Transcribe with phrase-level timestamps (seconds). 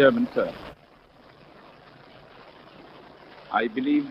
[0.00, 0.50] Chairman, sir.
[3.52, 4.10] I believe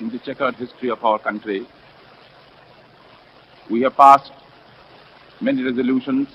[0.00, 1.66] in the checkered history of our country.
[3.70, 4.32] We have passed
[5.40, 6.28] many resolutions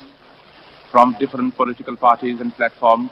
[0.91, 3.11] from different political parties and platforms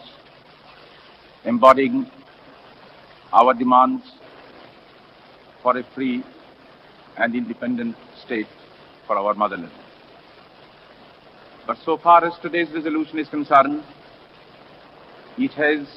[1.45, 2.09] embodying
[3.33, 4.03] our demands
[5.61, 6.23] for a free
[7.17, 7.95] and independent
[8.25, 8.47] state
[9.05, 9.71] for our motherland.
[11.67, 13.83] But so far as today's resolution is concerned,
[15.37, 15.87] it has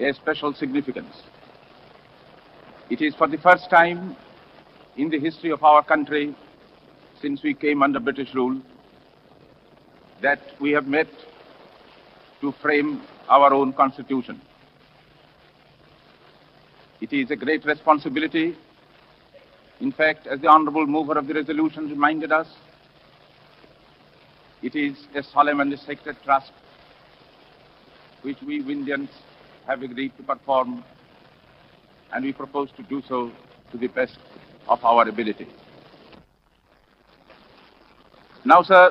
[0.00, 1.14] a special significance.
[2.90, 4.16] It is for the first time
[4.96, 6.34] in the history of our country
[7.20, 8.60] since we came under British rule
[10.22, 11.08] that we have met
[12.40, 14.40] to frame our own constitution.
[17.00, 18.56] It is a great responsibility.
[19.80, 22.46] In fact, as the honorable mover of the resolution reminded us,
[24.62, 26.52] it is a solemn and sacred trust
[28.26, 29.08] which we Indians
[29.68, 30.82] have agreed to perform,
[32.12, 33.30] and we propose to do so
[33.70, 34.18] to the best
[34.66, 35.46] of our ability.
[38.44, 38.90] Now, sir,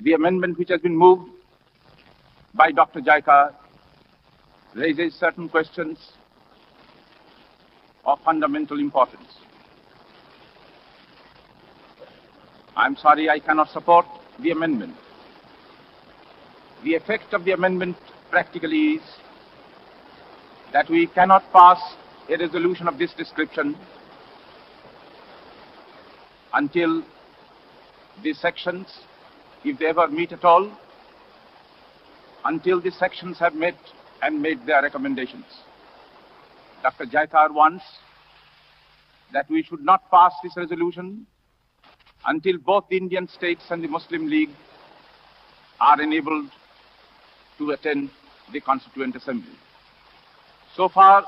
[0.00, 1.30] the amendment which has been moved
[2.54, 3.00] by Dr.
[3.00, 3.52] Jayakar
[4.74, 5.98] raises certain questions
[8.06, 9.36] of fundamental importance.
[12.74, 14.06] I'm sorry I cannot support
[14.38, 14.94] the amendment.
[16.84, 17.96] The effect of the amendment
[18.30, 19.02] practically is
[20.72, 21.78] that we cannot pass
[22.28, 23.76] a resolution of this description
[26.54, 27.02] until
[28.22, 28.86] the sections,
[29.64, 30.70] if they ever meet at all,
[32.44, 33.74] until the sections have met
[34.22, 35.44] and made their recommendations.
[36.82, 37.04] Dr.
[37.04, 37.84] Jayakar wants
[39.32, 41.26] that we should not pass this resolution
[42.26, 44.50] until both the Indian states and the Muslim League
[45.80, 46.50] are enabled
[47.60, 48.10] to attend
[48.52, 49.52] the Constituent Assembly.
[50.74, 51.24] So far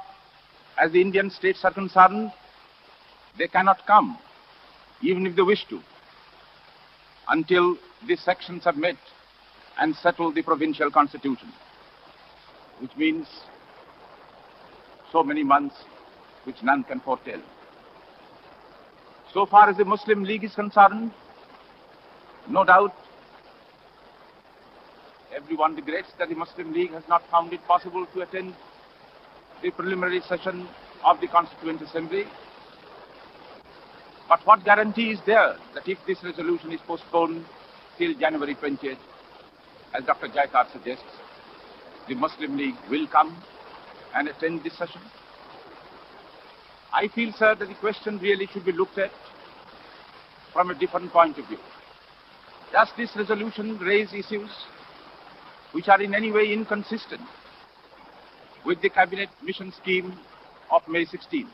[0.81, 2.33] as the Indian states are concerned,
[3.39, 4.19] they cannot come,
[5.03, 5.81] even if they wish to,
[7.29, 7.77] until
[8.09, 8.97] these sections have met
[9.79, 11.53] and settled the provincial constitution,
[12.81, 13.27] which means
[15.13, 15.77] so many months
[16.45, 17.41] which none can foretell.
[19.33, 21.13] So far as the Muslim League is concerned,
[22.49, 22.95] no doubt
[25.43, 28.55] everyone regrets that the Muslim League has not found it possible to attend
[29.63, 30.69] the preliminary session
[31.05, 32.25] of the Constituent Assembly.
[34.29, 37.45] But what guarantee is there that if this resolution is postponed
[37.99, 38.99] till January 20th,
[39.95, 40.29] as Dr.
[40.29, 41.05] Jayakar suggests,
[42.09, 43.43] the Muslim League will come
[44.15, 45.01] and attend this session?
[46.93, 49.11] I feel, sir, that the question really should be looked at
[50.53, 51.59] from a different point of view.
[52.73, 54.51] Does this resolution raise issues
[55.73, 57.23] which are in any way inconsistent
[58.65, 60.17] with the cabinet mission scheme
[60.71, 61.49] of May 16?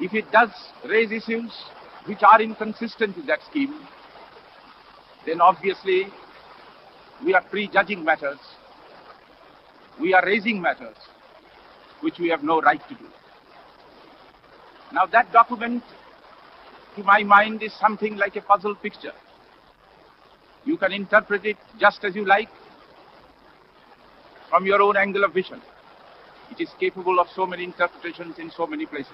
[0.00, 0.50] If it does
[0.88, 1.52] raise issues
[2.06, 3.74] which are inconsistent with that scheme,
[5.24, 6.06] then obviously
[7.24, 8.38] we are prejudging matters.
[10.00, 10.96] We are raising matters
[12.00, 13.06] which we have no right to do.
[14.92, 15.82] Now that document,
[16.96, 19.12] to my mind, is something like a puzzle picture.
[20.66, 22.48] You can interpret it just as you like
[24.50, 25.62] from your own angle of vision.
[26.50, 29.12] It is capable of so many interpretations in so many places.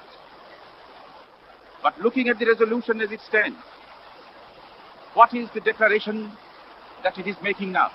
[1.83, 3.59] But looking at the resolution as it stands,
[5.15, 6.33] what is the declaration
[7.03, 7.91] that it is making now?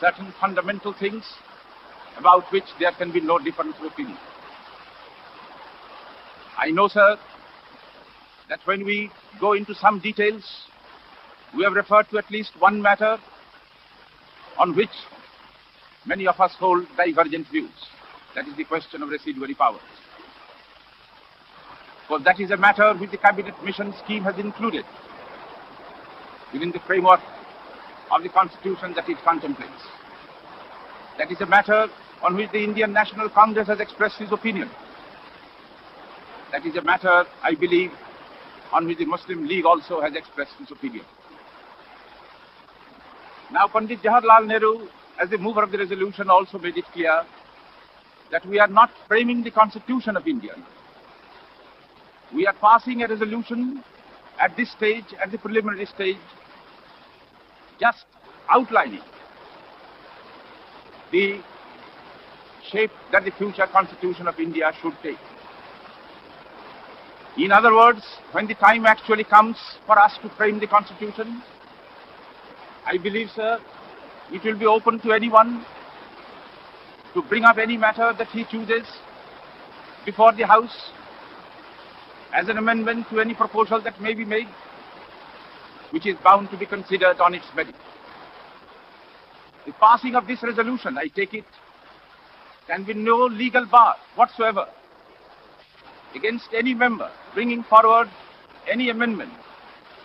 [0.00, 1.24] Certain fundamental things
[2.18, 4.16] about which there can be no difference of opinion.
[6.56, 7.18] I know, sir,
[8.48, 10.44] that when we go into some details,
[11.54, 13.18] we have referred to at least one matter
[14.58, 14.90] on which
[16.06, 17.70] many of us hold divergent views.
[18.34, 19.80] That is the question of residuary powers.
[22.08, 24.84] For that is a matter which the cabinet mission scheme has included
[26.52, 27.20] within the framework
[28.10, 29.82] of the constitution that it contemplates.
[31.18, 31.88] That is a matter
[32.22, 34.70] on which the Indian National Congress has expressed its opinion.
[36.52, 37.90] That is a matter, I believe,
[38.72, 41.04] on which the Muslim League also has expressed its opinion.
[43.52, 44.88] Now, Pandit Jawaharlal Nehru,
[45.20, 47.24] as the mover of the resolution, also made it clear
[48.32, 50.54] that we are not framing the constitution of India.
[52.34, 53.84] We are passing a resolution
[54.40, 56.18] at this stage, at the preliminary stage,
[57.80, 58.04] just
[58.50, 59.00] outlining
[61.12, 61.40] the
[62.70, 65.18] shape that the future constitution of India should take.
[67.38, 68.02] In other words,
[68.32, 69.56] when the time actually comes
[69.86, 71.42] for us to frame the constitution,
[72.86, 73.58] I believe, sir,
[74.32, 75.64] it will be open to anyone
[77.14, 78.86] to bring up any matter that he chooses
[80.04, 80.92] before the House
[82.32, 84.46] as an amendment to any proposal that may be made,
[85.90, 87.74] which is bound to be considered on its merit.
[89.64, 91.44] The passing of this resolution, I take it,
[92.68, 94.66] can be no legal bar whatsoever
[96.14, 98.08] against any member bringing forward
[98.70, 99.32] any amendment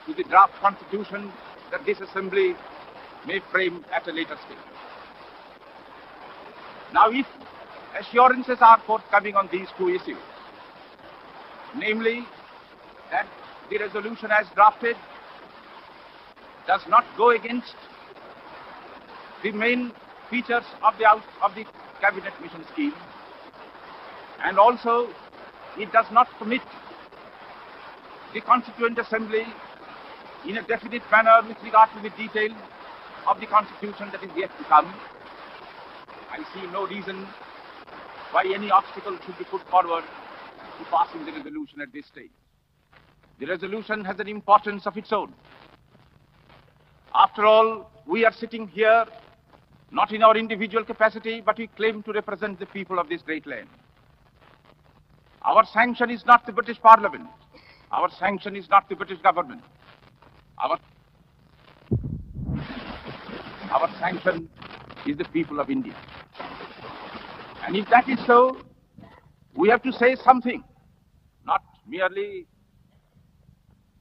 [0.06, 1.32] to the draft constitution
[1.72, 2.54] that this assembly
[3.26, 4.58] may frame at a later stage.
[6.94, 7.26] Now, if
[8.00, 10.22] assurances are forthcoming on these two issues,
[11.76, 12.26] namely
[13.12, 13.28] that
[13.70, 14.98] the resolution as drafted
[16.68, 17.76] does not go against
[19.44, 19.92] the main
[20.30, 21.06] features of the,
[21.44, 21.66] of the
[22.00, 22.94] cabinet mission scheme
[24.44, 25.08] and also
[25.78, 26.62] it does not permit
[28.34, 29.46] the Constituent Assembly
[30.48, 32.58] in a definite manner with regard to the details
[33.28, 34.94] of the Constitution that is yet to come.
[36.32, 37.28] I see no reason
[38.32, 42.32] why any obstacle should be put forward to passing the resolution at this stage.
[43.40, 45.34] The resolution has an importance of its own.
[47.14, 49.06] After all, we are sitting here
[49.92, 53.46] not in our individual capacity, but we claim to represent the people of this great
[53.46, 53.68] land.
[55.44, 57.28] Our sanction is not the British Parliament.
[57.92, 59.62] Our sanction is not the British government.
[60.62, 60.78] Our,
[63.72, 64.48] our sanction
[65.08, 65.96] is the people of India.
[67.66, 68.62] And if that is so,
[69.56, 70.64] we have to say something,
[71.48, 72.46] not merely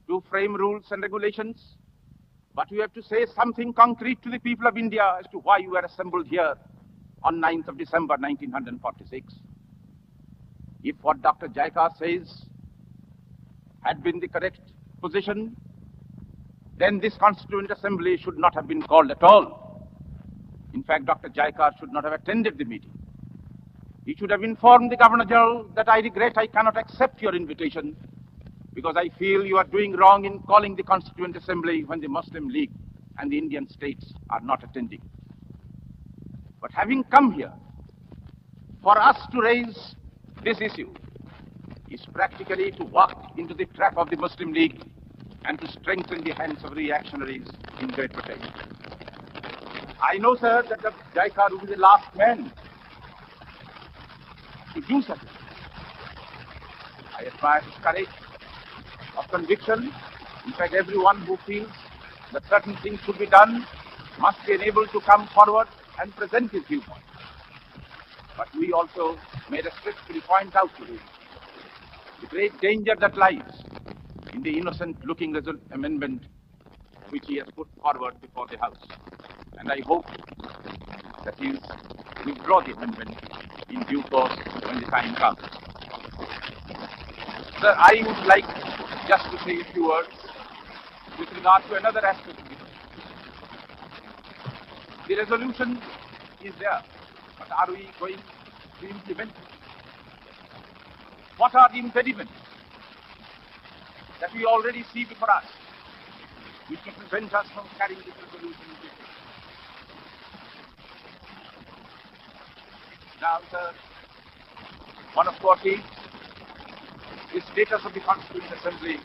[0.07, 1.77] to frame rules and regulations,
[2.53, 5.57] but we have to say something concrete to the people of India as to why
[5.57, 6.53] you are assembled here
[7.23, 9.33] on 9th of December 1946.
[10.83, 11.47] If what Dr.
[11.47, 12.45] Jayakar says
[13.83, 14.59] had been the correct
[15.01, 15.55] position,
[16.81, 19.87] then this Constituent Assembly should not have been called at all.
[20.73, 21.29] In fact, Dr.
[21.29, 22.91] Jayakar should not have attended the meeting.
[24.03, 27.95] He should have informed the Governor General that I regret I cannot accept your invitation
[28.73, 32.47] because I feel you are doing wrong in calling the Constituent Assembly when the Muslim
[32.47, 32.71] League
[33.19, 35.01] and the Indian states are not attending.
[36.61, 37.53] But having come here
[38.81, 39.95] for us to raise
[40.43, 40.91] this issue
[41.91, 44.81] is practically to walk into the trap of the Muslim League
[45.45, 47.47] and to strengthen the hands of reactionaries
[47.81, 48.39] in Great Britain.
[50.01, 52.51] I know, sir, that the Jayakar will be the last man
[54.75, 55.19] to do such.
[57.17, 58.07] I admire his courage
[59.17, 59.91] of conviction.
[60.45, 61.69] In fact, everyone who feels
[62.33, 63.65] that certain things should be done
[64.19, 65.67] must be enabled to come forward
[66.01, 67.03] and present his viewpoint.
[68.37, 69.17] But we also
[69.49, 70.99] made a strictly point out to him
[72.21, 73.70] the great danger that lies
[74.33, 75.35] in the innocent-looking
[75.71, 76.23] amendment
[77.09, 78.77] which he has put forward before the House.
[79.57, 80.05] And I hope
[81.25, 81.59] that he will
[82.25, 83.17] withdraw the amendment
[83.69, 84.35] in due course
[84.65, 85.39] when the time comes.
[87.59, 88.45] Sir, I would like
[89.07, 90.09] just to say a few words
[91.19, 92.57] with regard to another aspect of it.
[95.07, 95.81] The resolution
[96.43, 96.81] is there,
[97.37, 98.17] but are we going
[98.79, 99.35] to implement it?
[101.37, 102.31] What are the impediments
[104.21, 105.43] that we already see before us,
[106.69, 109.09] which can prevent us from carrying this resolution into effect?
[113.19, 113.73] Now, sir,
[115.15, 115.81] one of course is
[117.33, 118.97] the status of the Constituent Assembly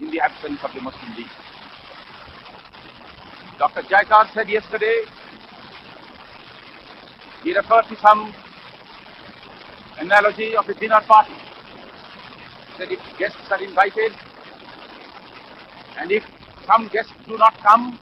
[0.00, 1.26] in the absence of the Muslim League.
[3.58, 3.82] Dr.
[3.82, 5.02] Jayakar said yesterday,
[7.42, 8.32] he referred to some
[9.98, 11.34] analogy of a dinner party
[12.78, 14.12] that if guests are invited
[15.98, 16.22] and if
[16.66, 17.98] some guests do not come,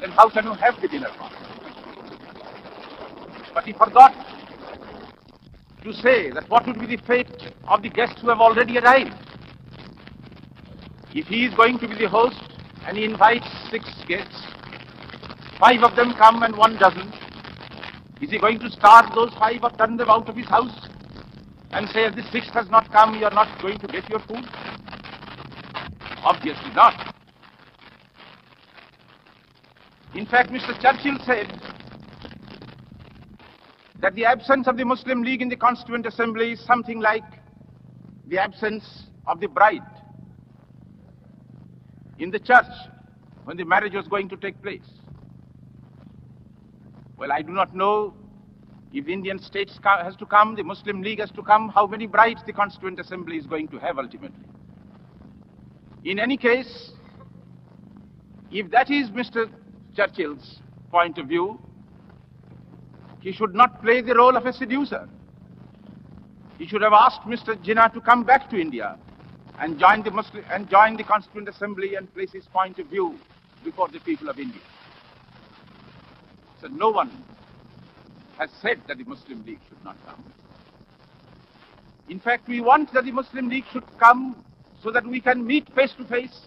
[0.00, 1.36] then how can you have the dinner party?
[3.54, 4.12] But he forgot
[5.82, 9.14] to say that what would be the fate of the guests who have already arrived.
[11.14, 12.40] If he is going to be the host
[12.86, 14.42] and he invites six guests,
[15.58, 17.14] five of them come and one doesn't,
[18.20, 20.88] is he going to starve those five or turn them out of his house?
[21.76, 24.20] and say, if the sixth has not come, you are not going to get your
[24.20, 24.48] food?
[26.26, 27.14] Obviously not.
[30.12, 30.74] In fact, Mr.
[30.80, 31.46] Churchill said
[34.00, 37.22] that the absence of the Muslim League in the Constituent Assembly is something like
[38.26, 39.86] the absence of the bride
[42.18, 42.74] in the church
[43.44, 44.88] when the marriage was going to take place.
[47.16, 48.14] Well, I do not know
[48.92, 52.08] if the Indian state has to come, the Muslim League has to come, how many
[52.08, 54.55] brides the Constituent Assembly is going to have ultimately.
[56.06, 56.92] In any case,
[58.52, 59.50] if that is Mr.
[59.96, 60.60] Churchill's
[60.92, 61.58] point of view,
[63.20, 65.08] he should not play the role of a seducer.
[66.58, 67.56] He should have asked Mr.
[67.56, 68.96] Jinnah to come back to India
[69.58, 73.18] and join the Muslim and join the Constituent Assembly and place his point of view
[73.64, 74.62] before the people of India.
[76.60, 77.10] So no one
[78.38, 80.22] has said that the Muslim League should not come.
[82.08, 84.36] In fact, we want that the Muslim League should come
[84.82, 86.40] so that we can meet face to face.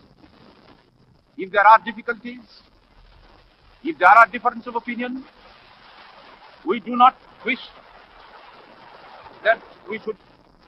[1.38, 2.42] If there are difficulties,
[3.84, 5.24] if there are differences of opinion,
[6.66, 7.60] we do not wish
[9.44, 10.18] that we should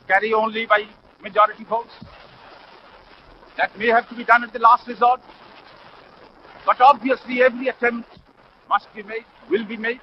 [0.08, 0.86] carry only by
[1.22, 1.94] majority votes.
[3.58, 5.20] That may have to be done at the last resort.
[6.66, 8.08] But obviously every attempt
[8.70, 10.00] must be made, will be made,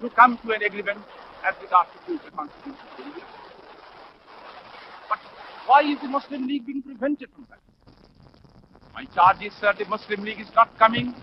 [0.00, 0.98] to come to an agreement
[1.46, 3.37] as regards to future constitution.
[5.68, 7.58] Why is the Muslim League being prevented from that?
[8.94, 11.14] My charge is, sir, the Muslim League is not coming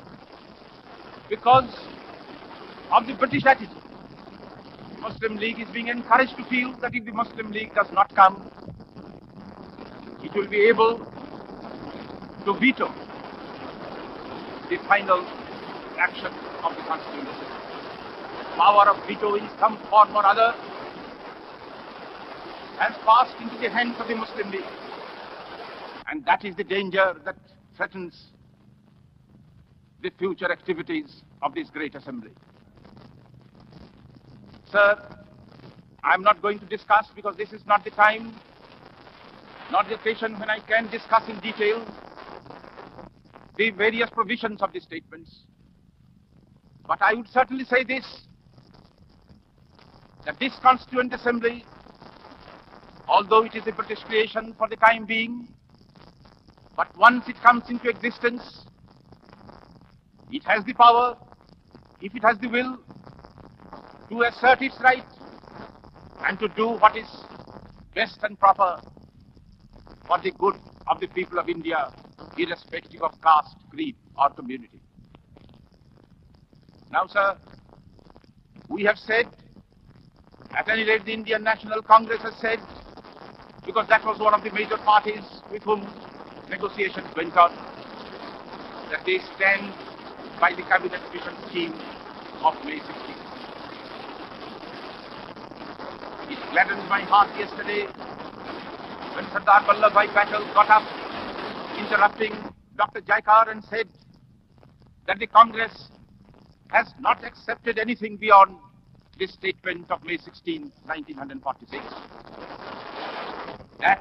[1.27, 1.65] because
[2.91, 3.71] of the British attitude.
[4.93, 8.13] The Muslim League is being encouraged to feel that if the Muslim League does not
[8.13, 8.47] come,
[10.23, 11.01] it will be able
[12.45, 12.93] to veto
[14.69, 15.25] the final
[15.97, 16.31] action
[16.63, 18.57] of the Constituent Assembly.
[18.57, 20.53] Power of veto in some form or other
[22.77, 24.63] has passed into the hands of the Muslim League.
[26.09, 27.35] And that is the danger that
[27.75, 28.31] threatens
[30.01, 32.31] the future activities of this great assembly.
[34.71, 34.99] Sir,
[36.03, 38.33] I'm not going to discuss because this is not the time,
[39.71, 41.83] not the occasion when I can discuss in detail
[43.57, 45.31] the various provisions of the statements.
[46.87, 48.05] But I would certainly say this,
[50.25, 51.65] that this Constituent Assembly,
[53.15, 55.47] although it is a British creation for the time being,
[56.75, 58.43] but once it comes into existence,
[60.29, 61.15] it has the power,
[62.01, 62.77] if it has the will,
[64.09, 65.05] to assert its right
[66.27, 67.07] and to do what is
[67.95, 68.81] best and proper
[70.05, 70.55] for the good
[70.89, 71.93] of the people of India,
[72.37, 74.81] irrespective of caste, creed, or community.
[76.91, 77.37] Now, sir,
[78.67, 79.27] we have said,
[80.57, 82.59] at any rate, the Indian National Congress has said,
[83.65, 85.91] because that was one of the major parties with whom
[86.49, 87.51] negotiations went on,
[88.89, 89.73] that they stand
[90.39, 91.81] by the cabinet mission scheme
[92.43, 93.15] of May 16.
[96.29, 97.87] It gladdened my heart yesterday
[99.13, 100.83] when Sardar Vallabhbhai Patel got up,
[101.79, 102.33] interrupting
[102.77, 103.01] Dr.
[103.01, 103.87] Jayakar and said
[105.07, 105.89] that the Congress
[106.69, 108.57] has not accepted anything beyond
[109.17, 111.81] this statement of May 16, 1946.
[113.79, 113.99] That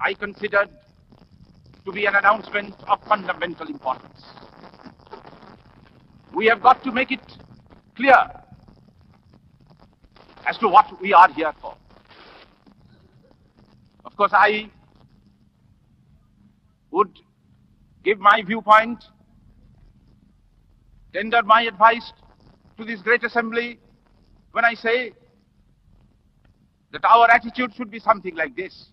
[0.00, 0.68] I considered
[1.84, 4.22] to be an announcement of fundamental importance.
[6.34, 7.20] We have got to make it
[7.96, 8.16] clear
[10.46, 11.74] as to what we are here for.
[14.04, 14.70] Of course, I
[16.90, 17.18] would
[18.04, 19.04] give my viewpoint,
[21.14, 22.12] tender my advice
[22.78, 23.78] to this great assembly
[24.52, 25.12] when I say
[26.92, 28.86] that our attitude should be something like this.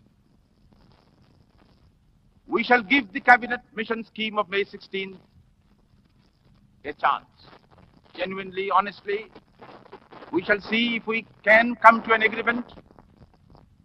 [2.48, 5.20] We shall give the cabinet mission scheme of May 16
[6.86, 7.26] a chance.
[8.16, 9.28] Genuinely, honestly,
[10.32, 12.66] we shall see if we can come to an agreement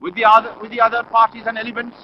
[0.00, 1.97] with the other, with the other parties and elements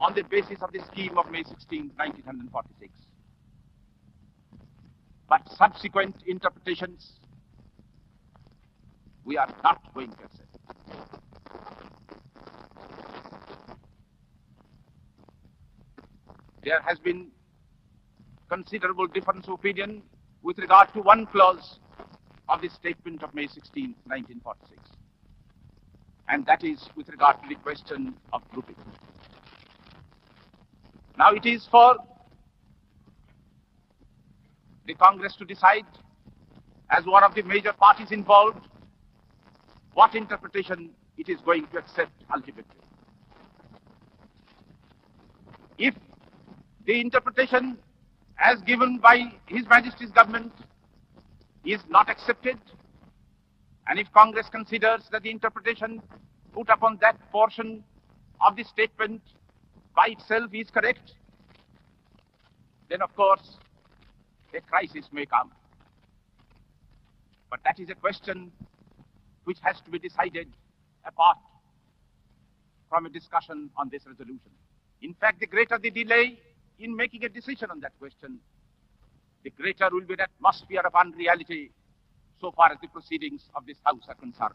[0.00, 2.92] on the basis of the scheme of May 16, 1946.
[5.28, 7.12] But subsequent interpretations,
[9.24, 11.15] we are not going to accept.
[16.66, 17.28] There has been
[18.50, 20.02] considerable difference of opinion
[20.42, 21.78] with regard to one clause
[22.48, 24.82] of the statement of May 16, 1946.
[26.28, 28.74] And that is with regard to the question of grouping.
[31.16, 31.98] Now it is for
[34.88, 35.86] the Congress to decide,
[36.90, 38.66] as one of the major parties involved,
[39.94, 42.64] what interpretation it is going to accept ultimately.
[45.78, 45.94] If
[46.86, 47.76] the interpretation
[48.38, 50.52] as given by His Majesty's government
[51.64, 52.58] is not accepted,
[53.88, 56.00] and if Congress considers that the interpretation
[56.54, 57.82] put upon that portion
[58.46, 59.20] of the statement
[59.94, 61.14] by itself is correct,
[62.88, 63.56] then of course
[64.54, 65.50] a crisis may come.
[67.50, 68.52] But that is a question
[69.44, 70.48] which has to be decided
[71.04, 71.38] apart
[72.88, 74.50] from a discussion on this resolution.
[75.02, 76.38] In fact, the greater the delay
[76.78, 78.38] in making a decision on that question,
[79.44, 81.70] the greater will be the atmosphere of unreality
[82.40, 84.54] so far as the proceedings of this House are concerned.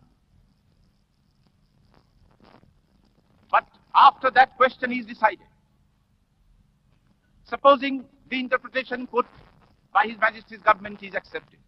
[3.50, 5.48] But after that question is decided,
[7.44, 9.26] supposing the interpretation put
[9.94, 11.60] by His Majesty's government is accepted,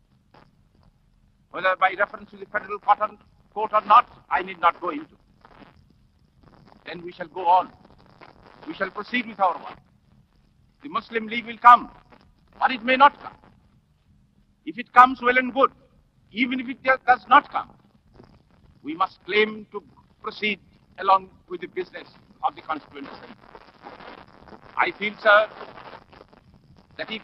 [1.52, 5.16] whether by reference to the federal court or not, I need not go into.
[6.86, 7.72] Then we shall go on.
[8.68, 9.78] We shall proceed with our work.
[10.84, 11.90] The Muslim League will come,
[12.62, 13.34] or it may not come.
[14.66, 15.72] If it comes, well and good.
[16.32, 17.70] Even if it does not come,
[18.84, 19.82] we must claim to
[20.22, 20.60] proceed
[21.00, 22.08] along with the business
[22.44, 23.36] of the Constituent Assembly.
[24.76, 25.48] I feel, sir,
[26.98, 27.22] that if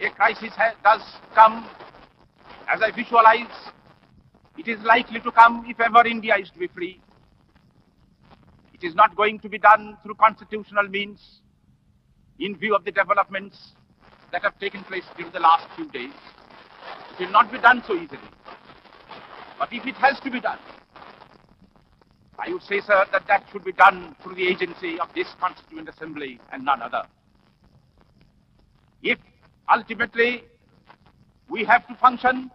[0.00, 1.02] a crisis does
[1.34, 1.66] come,
[2.68, 3.46] as I visualize,
[4.58, 7.00] it is likely to come if ever India is to be free.
[8.74, 11.40] It is not going to be done through constitutional means
[12.38, 13.72] in view of the developments
[14.32, 16.12] that have taken place during the last few days.
[17.12, 18.18] It will not be done so easily.
[19.58, 20.58] But if it has to be done,
[22.38, 25.88] I would say, sir, that that should be done through the agency of this Constituent
[25.88, 27.04] Assembly and none other.
[29.02, 29.18] If
[29.72, 30.44] ultimately
[31.48, 32.50] we have to function,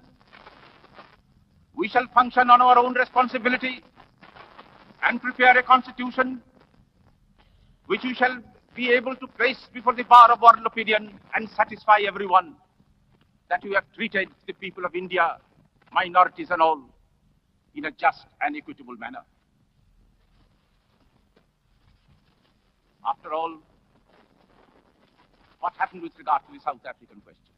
[1.76, 3.84] we shall function on our own responsibility
[5.04, 6.42] and prepare a constitution
[7.86, 8.44] which we shall
[8.76, 12.56] be able to place before the bar of world opinion and satisfy everyone
[13.50, 15.38] that you have treated the people of India,
[15.92, 16.82] minorities and all,
[17.76, 19.24] in a just and equitable manner.
[23.06, 23.58] After all,
[25.60, 27.54] what happened with regard to the South African question?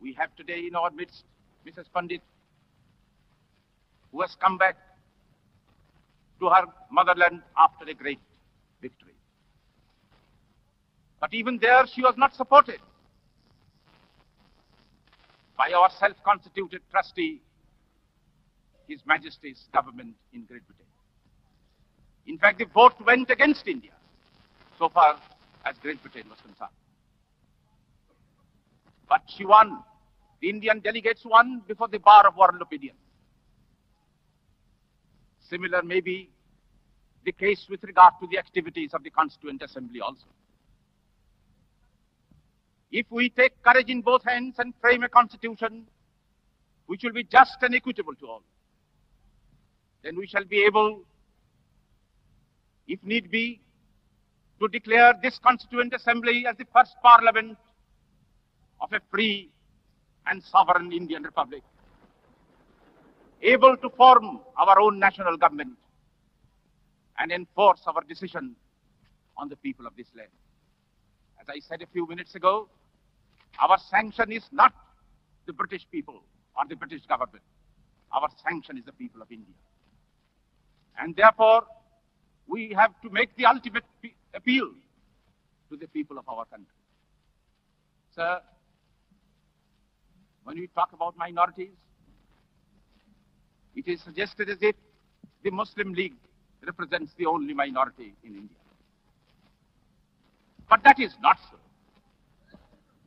[0.00, 1.24] We have today in our midst
[1.66, 1.86] Mrs.
[1.94, 2.22] Pandit,
[4.12, 4.76] who has come back
[6.40, 8.18] to her motherland after a great
[8.80, 9.14] victory.
[11.20, 12.80] But even there, she was not supported
[15.56, 17.42] by our self-constituted trustee,
[18.88, 20.86] His Majesty's government in Great Britain.
[22.26, 23.92] In fact, the vote went against India,
[24.78, 25.20] so far
[25.66, 26.70] as Great Britain was concerned.
[29.08, 29.82] But she won.
[30.40, 32.94] The Indian delegates won before the bar of world opinion.
[35.50, 36.30] Similar may be
[37.24, 40.26] the case with regard to the activities of the Constituent Assembly also.
[42.90, 45.86] If we take courage in both hands and frame a constitution
[46.86, 48.42] which will be just and equitable to all,
[50.02, 51.02] then we shall be able,
[52.88, 53.60] if need be,
[54.60, 57.56] to declare this Constituent Assembly as the first parliament
[58.80, 59.50] of a free
[60.26, 61.62] and sovereign Indian Republic,
[63.42, 65.76] able to form our own national government
[67.20, 68.56] and enforce our decision
[69.36, 70.30] on the people of this land.
[71.40, 72.68] As I said a few minutes ago,
[73.60, 74.72] our sanction is not
[75.46, 76.22] the British people
[76.56, 77.44] or the British government.
[78.12, 79.54] Our sanction is the people of India.
[80.98, 81.64] And therefore,
[82.46, 83.84] we have to make the ultimate
[84.34, 84.70] appeal
[85.70, 86.74] to the people of our country.
[88.14, 88.40] Sir,
[90.44, 91.76] when we talk about minorities,
[93.76, 94.74] it is suggested as if
[95.44, 96.16] the Muslim League
[96.64, 98.56] represents the only minority in India.
[100.68, 101.56] But that is not so.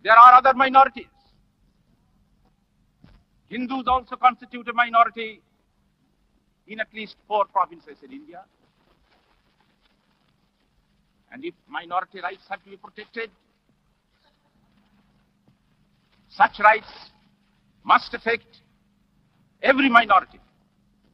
[0.04, 1.06] There are other minorities.
[3.48, 5.42] Hindus also constitute a minority
[6.68, 8.44] in at least four provinces in India.
[11.32, 13.30] And if minority rights have to be protected,
[16.30, 16.92] such rights
[17.84, 18.48] must affect
[19.62, 20.40] every minority,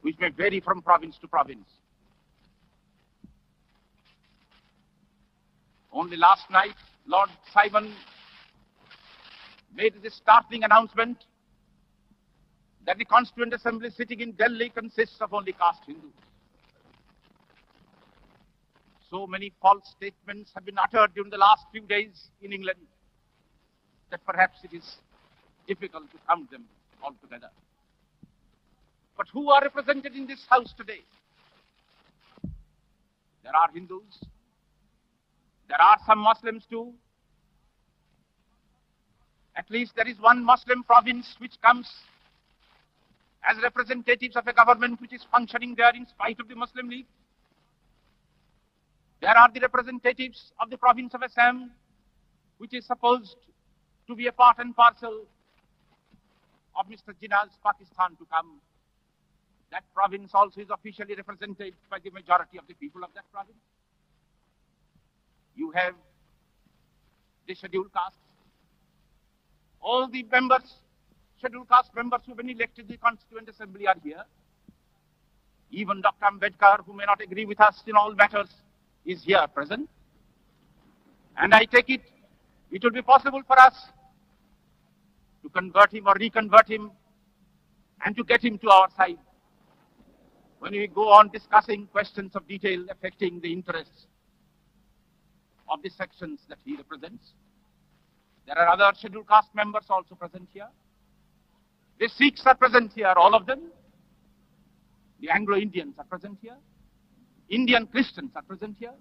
[0.02, 1.66] which may vary from province to province.
[5.92, 6.74] Only last night,
[7.06, 7.92] Lord Simon
[9.74, 11.24] made this startling announcement
[12.86, 16.12] that the Constituent Assembly sitting in Delhi consists of only caste Hindus.
[19.10, 22.78] So many false statements have been uttered during the last few days in England
[24.10, 24.96] that perhaps it is
[25.66, 26.64] difficult to count them
[27.02, 27.50] all together.
[29.16, 31.00] But who are represented in this house today?
[33.42, 34.24] There are Hindus.
[35.70, 36.92] There are some Muslims too.
[39.54, 41.88] At least there is one Muslim province which comes
[43.48, 47.06] as representatives of a government which is functioning there in spite of the Muslim League.
[49.20, 51.70] There are the representatives of the province of Assam,
[52.58, 53.36] which is supposed
[54.08, 55.22] to be a part and parcel
[56.76, 57.14] of Mr.
[57.22, 58.58] Jinnah's Pakistan to come.
[59.70, 63.62] That province also is officially represented by the majority of the people of that province.
[65.60, 65.94] You have
[67.46, 68.16] the scheduled castes,
[69.82, 70.76] All the members,
[71.38, 74.24] scheduled caste members who have been elected to the Constituent Assembly are here.
[75.70, 76.24] Even Dr.
[76.24, 78.48] Ambedkar, who may not agree with us in all matters,
[79.04, 79.86] is here present.
[81.36, 82.00] And I take it,
[82.70, 83.74] it will be possible for us
[85.42, 86.90] to convert him or reconvert him
[88.06, 89.18] and to get him to our side
[90.60, 94.06] when we go on discussing questions of detail affecting the interests
[95.70, 97.32] of the sections that he represents.
[98.46, 100.68] There are other scheduled caste members also present here.
[101.98, 103.70] The Sikhs are present here, all of them.
[105.20, 106.56] The Anglo-Indians are present here.
[107.48, 108.94] Indian Christians are present here.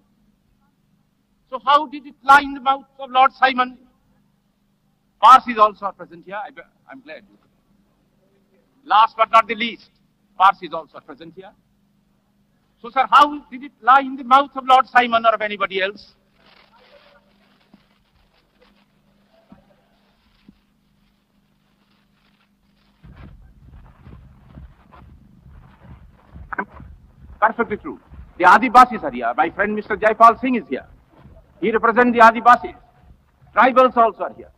[1.49, 3.77] So how did it lie in the mouth of Lord Simon?
[5.21, 6.35] Parsis also are present here.
[6.35, 6.49] I,
[6.91, 7.23] am glad.
[8.85, 9.89] Last but not the least,
[10.37, 11.51] Parsis also are present here.
[12.81, 15.81] So, sir, how did it lie in the mouth of Lord Simon or of anybody
[15.81, 16.13] else?
[27.39, 27.99] Perfectly true.
[28.37, 29.33] The Adivasis are here.
[29.35, 29.99] My friend Mr.
[29.99, 30.85] Jaipal Singh is here.
[31.61, 32.75] He represents the Adivasis.
[33.55, 34.51] Tribals also are here.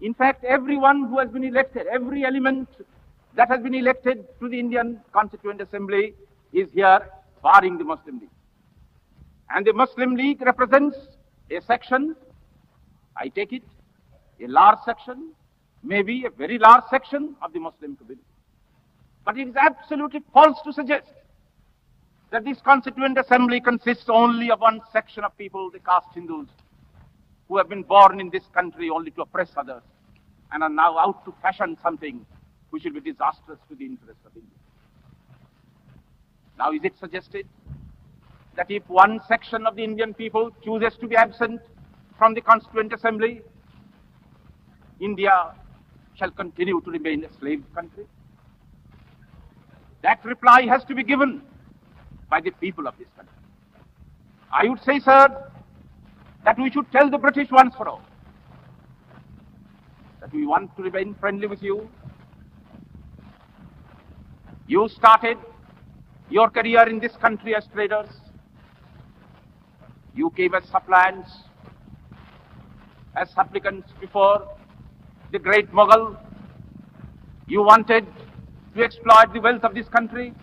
[0.00, 2.68] In fact, everyone who has been elected, every element
[3.36, 6.14] that has been elected to the Indian Constituent Assembly
[6.52, 7.00] is here,
[7.42, 8.30] barring the Muslim League.
[9.50, 10.96] And the Muslim League represents
[11.50, 12.16] a section,
[13.16, 13.62] I take it,
[14.42, 15.32] a large section,
[15.82, 18.26] maybe a very large section of the Muslim community.
[19.24, 21.06] But it is absolutely false to suggest
[22.30, 26.48] that this Constituent Assembly consists only of one section of people, the caste Hindus,
[27.48, 29.82] who have been born in this country only to oppress others
[30.52, 32.24] and are now out to fashion something
[32.70, 34.50] which will be disastrous to the interests of India.
[36.56, 37.48] Now, is it suggested
[38.56, 41.60] that if one section of the Indian people chooses to be absent
[42.16, 43.42] from the Constituent Assembly,
[45.00, 45.52] India
[46.14, 48.04] shall continue to remain a slave country?
[50.02, 51.42] That reply has to be given
[52.30, 53.34] by the people of this country.
[54.52, 55.50] I would say, sir,
[56.44, 58.02] that we should tell the British once for all
[60.20, 61.88] that we want to remain friendly with you,
[64.68, 65.38] you started
[66.28, 68.08] your career in this country as traders.
[70.14, 71.30] You came as suppliants,
[73.16, 74.46] as supplicants before
[75.32, 76.16] the great Mughal.
[77.48, 78.06] You wanted
[78.76, 80.34] to exploit the wealth of this country.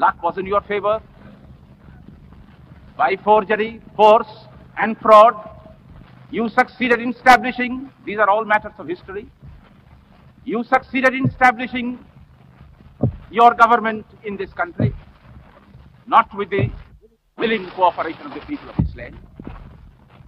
[0.00, 1.00] Luck was in your favor.
[2.96, 4.32] By forgery, force,
[4.78, 5.34] and fraud,
[6.30, 9.26] you succeeded in establishing, these are all matters of history,
[10.44, 11.98] you succeeded in establishing
[13.30, 14.94] your government in this country,
[16.06, 16.70] not with the
[17.36, 19.18] willing cooperation of the people of this land.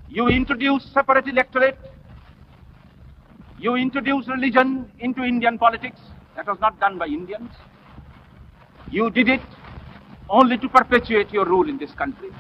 [0.09, 1.79] You introduced separate electorate.
[3.59, 6.01] You introduced religion into Indian politics.
[6.37, 7.51] That was not done by Indians.
[8.91, 9.41] You did it
[10.29, 12.31] only to perpetuate your rule in this country.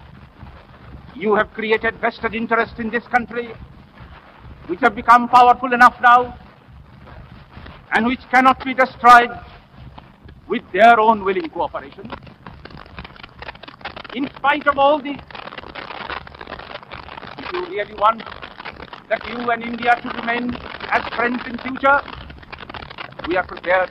[1.14, 3.52] You have created vested interests in this country,
[4.66, 6.38] which have become powerful enough now,
[7.92, 9.30] and which cannot be destroyed
[10.48, 12.10] with their own willing cooperation.
[14.14, 15.18] In spite of all this,
[17.38, 18.22] if you really want
[19.08, 20.54] that you and India to remain
[20.90, 22.00] as friends in future,
[23.28, 23.90] we are prepared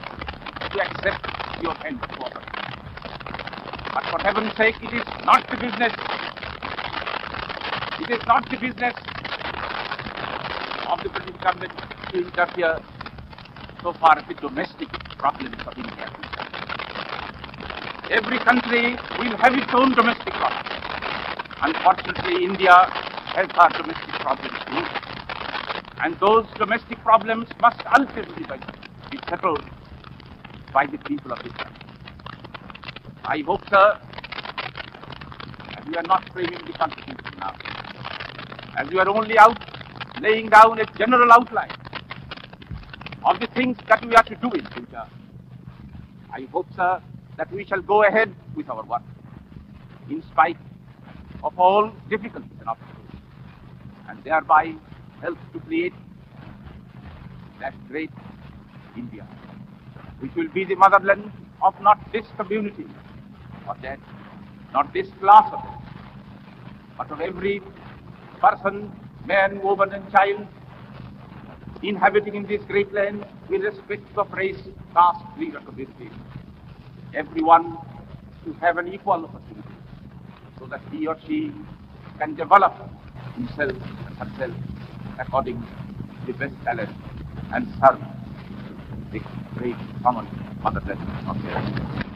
[0.72, 2.41] to accept your hand cooperation.
[3.94, 5.94] But for heaven's sake, it is not the business,
[8.00, 8.96] it is not the business
[10.88, 11.74] of the British government
[12.12, 12.80] to interfere
[13.82, 16.12] so far the domestic problems of India
[18.12, 20.70] Every country will have its own domestic problems.
[21.62, 22.76] Unfortunately, India
[23.36, 24.84] has our domestic problems too.
[26.04, 28.44] And those domestic problems must ultimately
[29.10, 29.64] be settled
[30.74, 31.91] by the people of this country.
[33.24, 34.00] I hope, sir,
[35.78, 37.56] as we are not framing the Constitution now,
[38.78, 39.60] as we are only out
[40.20, 41.72] laying down a general outline
[43.24, 45.06] of the things that we are to do in future,
[46.34, 47.00] I hope, sir,
[47.38, 49.04] that we shall go ahead with our work
[50.10, 50.58] in spite
[51.44, 53.22] of all difficulties and obstacles
[54.10, 54.74] and thereby
[55.22, 55.94] help to create
[57.60, 58.10] that great
[58.98, 59.28] India
[60.20, 61.32] which will be the motherland
[61.62, 62.86] of not this community
[63.68, 64.00] or that,
[64.74, 65.82] not this class of it,
[66.98, 67.62] but of every
[68.42, 68.92] person,
[69.26, 70.48] man, woman and child
[71.84, 74.62] inhabiting in this great land irrespective of race,
[74.94, 76.12] caste, creed or community
[77.14, 77.78] everyone
[78.46, 79.76] to have an equal opportunity
[80.60, 81.52] so that he or she
[82.20, 82.74] can develop
[83.36, 83.76] himself
[84.08, 84.56] and herself
[85.20, 86.90] according to the best talent
[87.54, 88.00] and serve
[89.12, 89.20] the
[89.58, 90.28] great common
[90.64, 92.11] motherland of the earth.